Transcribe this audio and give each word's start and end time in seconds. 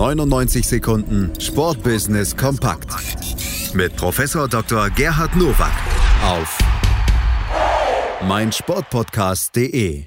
99 0.00 0.66
Sekunden 0.66 1.30
Sportbusiness 1.38 2.34
kompakt 2.34 2.88
mit 3.74 3.94
Professor 3.96 4.48
Dr. 4.48 4.88
Gerhard 4.88 5.36
Nowak 5.36 5.74
auf 6.24 6.58
meinsportpodcast.de. 8.26 10.04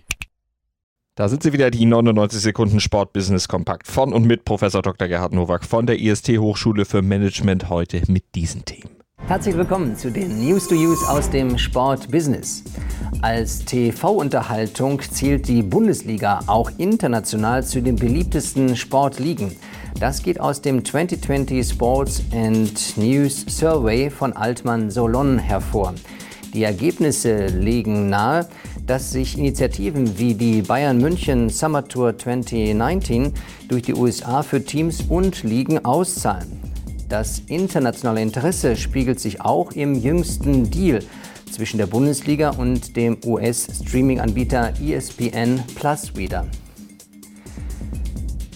Da 1.13 1.29
sind 1.29 1.43
sie 1.43 1.53
wieder, 1.53 1.69
die 1.69 1.85
99 1.85 2.41
Sekunden 2.41 2.79
Sportbusiness 2.79 3.47
kompakt 3.47 3.85
von 3.85 4.13
und 4.13 4.25
mit 4.25 4.45
Professor 4.45 4.81
Dr. 4.81 5.07
Gerhard 5.07 5.31
Nowak 5.31 5.63
von 5.63 5.85
der 5.85 5.99
IST 5.99 6.39
Hochschule 6.39 6.85
für 6.85 7.03
Management 7.03 7.69
heute 7.69 8.01
mit 8.07 8.33
diesen 8.33 8.65
Themen. 8.65 8.89
Herzlich 9.27 9.55
willkommen 9.55 9.95
zu 9.95 10.11
den 10.11 10.43
News 10.43 10.67
to 10.67 10.73
Use 10.73 11.07
aus 11.07 11.29
dem 11.29 11.59
Sportbusiness. 11.59 12.63
Als 13.21 13.63
TV-Unterhaltung 13.63 14.99
zählt 15.01 15.47
die 15.47 15.61
Bundesliga 15.61 16.39
auch 16.47 16.71
international 16.79 17.63
zu 17.63 17.81
den 17.81 17.95
beliebtesten 17.95 18.75
Sportligen. 18.75 19.55
Das 19.99 20.21
geht 20.21 20.39
aus 20.39 20.61
dem 20.61 20.83
2020 20.83 21.67
Sports 21.67 22.23
and 22.33 22.97
News 22.97 23.45
Survey 23.47 24.09
von 24.09 24.33
Altmann 24.33 24.89
Solon 24.91 25.37
hervor. 25.37 25.93
Die 26.53 26.63
Ergebnisse 26.63 27.47
legen 27.47 28.09
nahe, 28.09 28.47
dass 28.85 29.11
sich 29.11 29.37
Initiativen 29.37 30.19
wie 30.19 30.33
die 30.35 30.61
Bayern 30.61 30.97
München 30.97 31.49
Summer 31.49 31.87
Tour 31.87 32.17
2019 32.17 33.33
durch 33.69 33.83
die 33.83 33.95
USA 33.95 34.43
für 34.43 34.63
Teams 34.63 35.01
und 35.09 35.43
Ligen 35.43 35.83
auszahlen. 35.85 36.59
Das 37.09 37.41
internationale 37.47 38.21
Interesse 38.21 38.75
spiegelt 38.75 39.19
sich 39.19 39.41
auch 39.41 39.71
im 39.71 39.95
jüngsten 39.95 40.69
Deal 40.69 40.99
zwischen 41.51 41.77
der 41.77 41.87
Bundesliga 41.87 42.49
und 42.51 42.95
dem 42.95 43.17
US-Streaming-Anbieter 43.25 44.73
ESPN 44.81 45.63
Plus 45.75 46.15
wieder. 46.15 46.47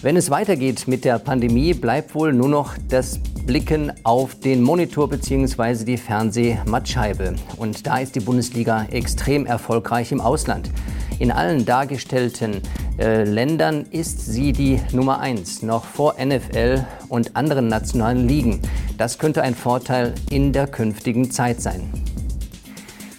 Wenn 0.00 0.16
es 0.16 0.30
weitergeht 0.30 0.86
mit 0.86 1.04
der 1.04 1.18
Pandemie, 1.18 1.74
bleibt 1.74 2.14
wohl 2.14 2.32
nur 2.32 2.48
noch 2.48 2.74
das 2.88 3.18
Blicken 3.46 3.92
auf 4.04 4.38
den 4.38 4.62
Monitor 4.62 5.08
bzw. 5.08 5.84
die 5.84 5.96
Fernsehmattscheibe. 5.96 7.34
Und 7.56 7.84
da 7.84 7.98
ist 7.98 8.14
die 8.14 8.20
Bundesliga 8.20 8.86
extrem 8.92 9.44
erfolgreich 9.44 10.12
im 10.12 10.20
Ausland. 10.20 10.70
In 11.18 11.32
allen 11.32 11.64
dargestellten 11.64 12.62
äh, 13.00 13.24
Ländern 13.24 13.86
ist 13.90 14.24
sie 14.24 14.52
die 14.52 14.80
Nummer 14.92 15.18
1, 15.18 15.62
noch 15.62 15.84
vor 15.84 16.14
NFL 16.24 16.84
und 17.08 17.34
anderen 17.34 17.66
nationalen 17.66 18.28
Ligen. 18.28 18.60
Das 18.98 19.18
könnte 19.18 19.42
ein 19.42 19.56
Vorteil 19.56 20.14
in 20.30 20.52
der 20.52 20.68
künftigen 20.68 21.32
Zeit 21.32 21.60
sein. 21.60 21.90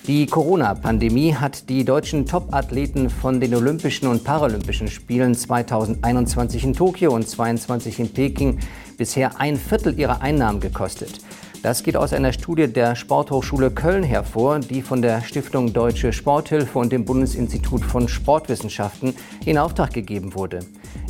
Die 0.10 0.26
Corona-Pandemie 0.26 1.36
hat 1.36 1.70
die 1.70 1.86
deutschen 1.86 2.26
Top-Athleten 2.26 3.12
von 3.12 3.40
den 3.40 3.54
Olympischen 3.54 4.08
und 4.08 4.24
Paralympischen 4.24 4.88
Spielen 4.88 5.36
2021 5.36 6.64
in 6.64 6.74
Tokio 6.74 7.14
und 7.14 7.30
2022 7.30 8.00
in 8.00 8.10
Peking 8.12 8.58
bisher 8.98 9.40
ein 9.40 9.56
Viertel 9.56 10.00
ihrer 10.00 10.24
Einnahmen 10.24 10.62
gekostet. 10.62 11.22
Das 11.62 11.84
geht 11.84 11.96
aus 11.96 12.12
einer 12.12 12.34
Studie 12.34 12.66
der 12.66 12.96
Sporthochschule 12.96 13.70
Köln 13.70 14.02
hervor, 14.02 14.58
die 14.58 14.82
von 14.82 15.04
der 15.04 15.22
Stiftung 15.22 15.74
Deutsche 15.74 16.12
Sporthilfe 16.12 16.80
und 16.80 16.92
dem 16.92 17.06
Bundesinstitut 17.06 17.86
von 17.86 18.08
Sportwissenschaften 18.08 19.14
in 19.46 19.60
Auftrag 19.60 19.94
gegeben 19.94 20.34
wurde. 20.34 20.62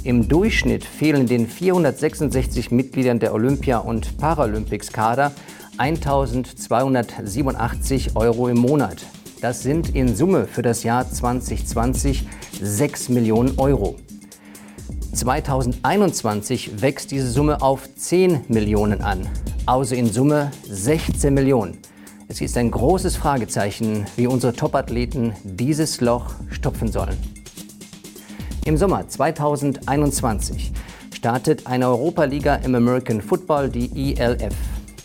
Im 0.03 0.28
Durchschnitt 0.28 0.84
fehlen 0.84 1.25
den 1.25 1.47
466 1.47 2.72
Mitgliedern 2.72 3.19
der 3.19 3.34
Olympia- 3.34 3.78
und 3.78 4.17
Paralympics-Kader 4.17 5.31
1.287 5.80 8.17
Euro 8.17 8.49
im 8.49 8.58
Monat. 8.58 9.05
Das 9.39 9.63
sind 9.63 9.95
in 9.95 10.13
Summe 10.13 10.45
für 10.45 10.61
das 10.61 10.83
Jahr 10.83 11.09
2020 11.09 12.27
6 12.61 13.08
Millionen 13.08 13.58
Euro. 13.58 13.95
2021 15.13 16.81
wächst 16.81 17.11
diese 17.11 17.31
Summe 17.31 17.61
auf 17.61 17.88
10 17.95 18.41
Millionen 18.50 19.02
an, 19.02 19.25
also 19.66 19.95
in 19.95 20.11
Summe 20.11 20.52
16 20.69 21.33
Millionen. 21.33 21.77
Es 22.27 22.41
ist 22.41 22.57
ein 22.57 22.72
großes 22.72 23.16
Fragezeichen, 23.16 24.05
wie 24.17 24.27
unsere 24.27 24.52
Topathleten 24.52 25.31
dieses 25.44 26.01
Loch 26.01 26.34
stopfen 26.50 26.91
sollen. 26.91 27.16
Im 28.66 28.75
Sommer 28.75 29.07
2021 29.07 30.73
startet 31.16 31.68
eine 31.68 31.88
Europaliga 31.88 32.56
im 32.56 32.75
American 32.75 33.22
Football, 33.22 33.69
die 33.69 34.18
ELF. 34.18 34.53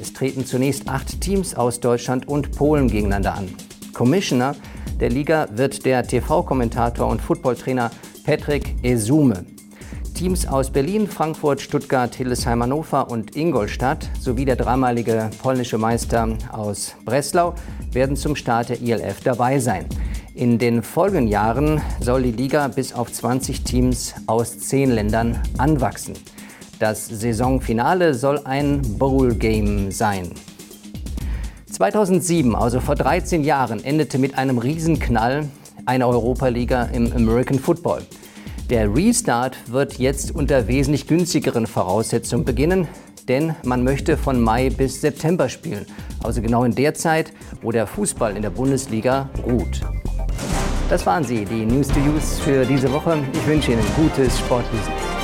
Es 0.00 0.12
treten 0.12 0.44
zunächst 0.44 0.88
acht 0.88 1.20
Teams 1.20 1.54
aus 1.54 1.80
Deutschland 1.80 2.28
und 2.28 2.52
Polen 2.52 2.88
gegeneinander 2.88 3.34
an. 3.34 3.48
Commissioner 3.92 4.56
der 5.00 5.10
Liga 5.10 5.48
wird 5.52 5.84
der 5.84 6.06
TV-Kommentator 6.06 7.08
und 7.08 7.20
Footballtrainer 7.20 7.90
Patrick 8.24 8.74
Esume. 8.82 9.44
Teams 10.14 10.46
aus 10.46 10.70
Berlin, 10.70 11.08
Frankfurt, 11.08 11.60
Stuttgart, 11.60 12.14
Hildesheim, 12.14 12.62
Hannover 12.62 13.10
und 13.10 13.34
Ingolstadt 13.34 14.08
sowie 14.20 14.44
der 14.44 14.54
dreimalige 14.54 15.30
polnische 15.42 15.76
Meister 15.76 16.38
aus 16.52 16.94
Breslau 17.04 17.54
werden 17.92 18.16
zum 18.16 18.36
Start 18.36 18.68
der 18.68 18.80
ILF 18.80 19.20
dabei 19.24 19.58
sein. 19.58 19.86
In 20.34 20.58
den 20.58 20.82
folgenden 20.82 21.28
Jahren 21.28 21.80
soll 22.00 22.22
die 22.22 22.32
Liga 22.32 22.68
bis 22.68 22.92
auf 22.92 23.12
20 23.12 23.64
Teams 23.64 24.14
aus 24.26 24.58
zehn 24.58 24.90
Ländern 24.92 25.40
anwachsen. 25.58 26.14
Das 26.84 27.08
Saisonfinale 27.08 28.12
soll 28.12 28.42
ein 28.44 28.82
Bowl-Game 28.98 29.90
sein. 29.90 30.30
2007, 31.72 32.54
also 32.54 32.78
vor 32.78 32.94
13 32.94 33.42
Jahren, 33.42 33.82
endete 33.82 34.18
mit 34.18 34.36
einem 34.36 34.58
Riesenknall 34.58 35.48
eine 35.86 36.06
Europaliga 36.06 36.82
im 36.92 37.10
American 37.10 37.58
Football. 37.58 38.02
Der 38.68 38.94
Restart 38.94 39.56
wird 39.68 39.94
jetzt 39.94 40.34
unter 40.34 40.68
wesentlich 40.68 41.06
günstigeren 41.06 41.66
Voraussetzungen 41.66 42.44
beginnen, 42.44 42.86
denn 43.28 43.54
man 43.64 43.82
möchte 43.82 44.18
von 44.18 44.38
Mai 44.38 44.68
bis 44.68 45.00
September 45.00 45.48
spielen, 45.48 45.86
also 46.22 46.42
genau 46.42 46.64
in 46.64 46.74
der 46.74 46.92
Zeit, 46.92 47.32
wo 47.62 47.72
der 47.72 47.86
Fußball 47.86 48.36
in 48.36 48.42
der 48.42 48.50
Bundesliga 48.50 49.30
ruht. 49.46 49.80
Das 50.90 51.06
waren 51.06 51.24
sie, 51.24 51.46
die 51.46 51.64
News 51.64 51.88
to 51.88 52.00
Use 52.00 52.42
für 52.42 52.66
diese 52.66 52.92
Woche. 52.92 53.16
Ich 53.32 53.46
wünsche 53.46 53.72
Ihnen 53.72 53.82
gutes 53.96 54.38
Sportbusiness. 54.38 55.23